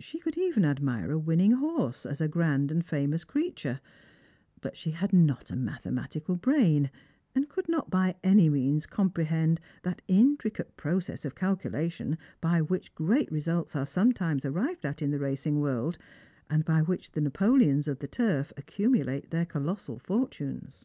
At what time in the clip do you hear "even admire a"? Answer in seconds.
0.36-1.20